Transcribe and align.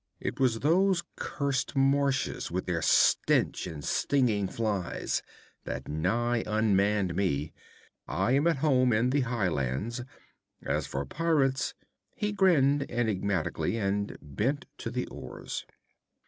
It 0.19 0.39
was 0.39 0.61
those 0.61 1.03
cursed 1.15 1.75
marshes, 1.75 2.49
with 2.49 2.65
their 2.65 2.81
stench 2.81 3.67
and 3.67 3.85
stinging 3.85 4.47
flies, 4.47 5.21
that 5.63 5.87
nigh 5.87 6.43
unmanned 6.47 7.13
me. 7.15 7.53
I 8.07 8.31
am 8.31 8.47
at 8.47 8.57
home 8.65 8.93
in 8.93 9.11
the 9.11 9.21
high 9.21 9.49
lands. 9.49 10.01
As 10.63 10.87
for 10.87 11.05
pirates' 11.05 11.75
He 12.15 12.31
grinned 12.31 12.89
enigmatically, 12.89 13.77
and 13.77 14.17
bent 14.23 14.65
to 14.79 14.89
the 14.89 15.05
oars. 15.05 15.67